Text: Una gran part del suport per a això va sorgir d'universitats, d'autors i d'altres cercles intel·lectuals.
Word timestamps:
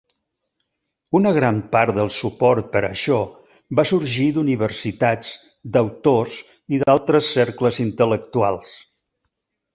Una 1.17 1.33
gran 1.35 1.59
part 1.75 1.93
del 1.97 2.09
suport 2.15 2.71
per 2.71 2.81
a 2.87 2.89
això 2.95 3.17
va 3.81 3.85
sorgir 3.91 4.25
d'universitats, 4.39 5.31
d'autors 5.77 6.35
i 6.77 6.81
d'altres 6.87 7.31
cercles 7.39 7.81
intel·lectuals. 7.87 8.75